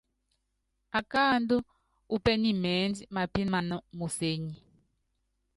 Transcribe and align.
Akáándɔ 0.97 1.57
u 2.13 2.15
pɛ́nimɛ́nd 2.23 2.95
mapiman 3.13 3.67
museny. 3.97 4.51